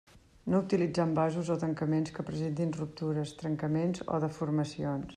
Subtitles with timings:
[0.51, 5.09] No utilitzar envasos o tancaments que presentin ruptures, trencaments o deformacions.